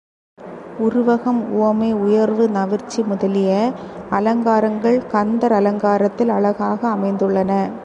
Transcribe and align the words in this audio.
உருவகம், 0.79 1.41
உவமை, 1.49 1.93
உயர்வு 1.93 2.49
நவிற்சி 2.49 3.03
முதலிய 3.05 3.73
அலங்காரங்கள் 4.09 5.07
கந்தர் 5.07 5.51
அலங்காரத்தில் 5.51 6.29
அழகாக 6.29 6.87
அமைந்துள்ளன. 6.87 7.71